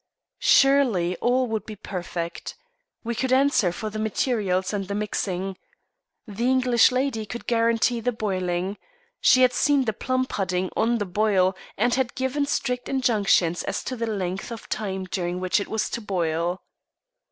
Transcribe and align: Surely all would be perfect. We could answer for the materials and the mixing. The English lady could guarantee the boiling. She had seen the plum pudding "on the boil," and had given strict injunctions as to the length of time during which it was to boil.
Surely 0.39 1.15
all 1.17 1.45
would 1.45 1.63
be 1.63 1.75
perfect. 1.75 2.55
We 3.03 3.13
could 3.13 3.31
answer 3.31 3.71
for 3.71 3.91
the 3.91 3.99
materials 3.99 4.73
and 4.73 4.87
the 4.87 4.95
mixing. 4.95 5.57
The 6.27 6.49
English 6.49 6.91
lady 6.91 7.23
could 7.27 7.45
guarantee 7.45 7.99
the 7.99 8.11
boiling. 8.11 8.79
She 9.19 9.43
had 9.43 9.53
seen 9.53 9.85
the 9.85 9.93
plum 9.93 10.25
pudding 10.25 10.71
"on 10.75 10.97
the 10.97 11.05
boil," 11.05 11.55
and 11.77 11.93
had 11.93 12.15
given 12.15 12.47
strict 12.47 12.89
injunctions 12.89 13.61
as 13.65 13.83
to 13.83 13.95
the 13.95 14.07
length 14.07 14.51
of 14.51 14.67
time 14.69 15.05
during 15.05 15.39
which 15.39 15.59
it 15.59 15.67
was 15.67 15.87
to 15.91 16.01
boil. 16.01 16.63